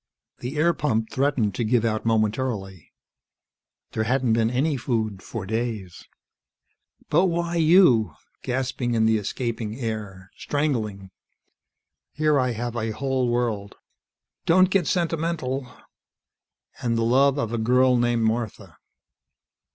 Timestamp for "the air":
0.39-0.73